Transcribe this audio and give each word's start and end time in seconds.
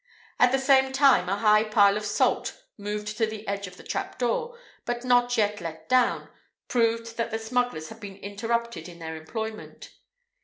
At 0.39 0.51
the 0.51 0.57
same 0.57 0.91
time 0.91 1.29
a 1.29 1.37
high 1.37 1.63
pile 1.63 1.95
of 1.95 2.07
salt, 2.07 2.57
moved 2.75 3.15
to 3.19 3.27
the 3.27 3.47
edge 3.47 3.67
of 3.67 3.77
the 3.77 3.83
trap 3.83 4.17
door, 4.17 4.57
but 4.83 5.03
not 5.05 5.37
yet 5.37 5.61
let 5.61 5.87
down, 5.89 6.27
proved 6.67 7.17
that 7.17 7.29
the 7.29 7.37
smugglers 7.37 7.89
had 7.89 7.99
been 7.99 8.17
interrupted 8.17 8.89
in 8.89 8.97
their 8.97 9.15
employment. 9.15 9.91